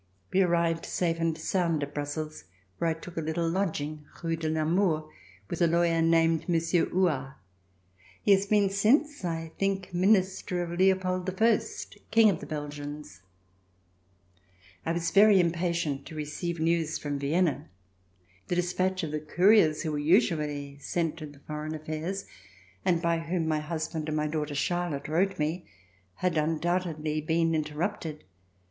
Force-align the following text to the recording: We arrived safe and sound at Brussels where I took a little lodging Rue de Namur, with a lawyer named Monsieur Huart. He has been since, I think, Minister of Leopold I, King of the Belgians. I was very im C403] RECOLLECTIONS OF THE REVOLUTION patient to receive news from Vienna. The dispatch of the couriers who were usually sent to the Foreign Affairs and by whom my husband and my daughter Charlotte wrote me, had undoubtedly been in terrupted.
We 0.33 0.41
arrived 0.41 0.83
safe 0.87 1.19
and 1.19 1.37
sound 1.37 1.83
at 1.83 1.93
Brussels 1.93 2.45
where 2.79 2.89
I 2.89 2.95
took 2.95 3.17
a 3.17 3.21
little 3.21 3.47
lodging 3.47 4.05
Rue 4.23 4.35
de 4.35 4.49
Namur, 4.49 5.03
with 5.47 5.61
a 5.61 5.67
lawyer 5.67 6.01
named 6.01 6.49
Monsieur 6.49 6.87
Huart. 6.87 7.35
He 8.23 8.31
has 8.31 8.47
been 8.47 8.71
since, 8.71 9.23
I 9.23 9.51
think, 9.59 9.93
Minister 9.93 10.63
of 10.63 10.71
Leopold 10.79 11.29
I, 11.39 11.59
King 12.09 12.31
of 12.31 12.39
the 12.39 12.47
Belgians. 12.47 13.21
I 14.87 14.91
was 14.93 15.11
very 15.11 15.39
im 15.39 15.51
C403] 15.51 15.51
RECOLLECTIONS 15.53 15.53
OF 15.53 15.53
THE 15.53 15.61
REVOLUTION 15.61 15.73
patient 15.75 16.05
to 16.07 16.15
receive 16.15 16.59
news 16.59 16.97
from 16.97 17.19
Vienna. 17.19 17.69
The 18.47 18.55
dispatch 18.55 19.03
of 19.03 19.11
the 19.11 19.19
couriers 19.19 19.83
who 19.83 19.91
were 19.91 19.99
usually 19.99 20.79
sent 20.79 21.17
to 21.17 21.27
the 21.27 21.41
Foreign 21.41 21.75
Affairs 21.75 22.25
and 22.83 23.03
by 23.03 23.19
whom 23.19 23.47
my 23.47 23.59
husband 23.59 24.07
and 24.09 24.17
my 24.17 24.25
daughter 24.25 24.55
Charlotte 24.55 25.07
wrote 25.07 25.37
me, 25.37 25.67
had 26.15 26.39
undoubtedly 26.39 27.21
been 27.21 27.53
in 27.53 27.63
terrupted. 27.63 28.23